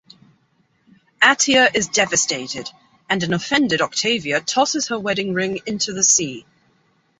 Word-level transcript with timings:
Atia 1.21 1.75
is 1.75 1.87
devastated, 1.87 2.71
and 3.07 3.21
an 3.21 3.35
offended 3.35 3.81
Octavia 3.83 4.41
tosses 4.41 4.87
her 4.87 4.97
wedding 4.99 5.31
ring 5.35 5.59
into 5.67 5.93
the 5.93 6.03
sea. 6.03 6.43